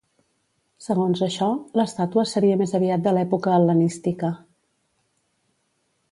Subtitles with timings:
[0.83, 1.49] Segons això,
[1.79, 4.35] l'estàtua seria més aviat de l'època hel·lenística.